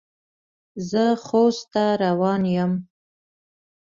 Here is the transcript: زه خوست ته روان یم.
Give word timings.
زه 0.89 1.03
خوست 1.25 1.63
ته 1.73 1.85
روان 2.03 2.43
یم. 2.55 2.71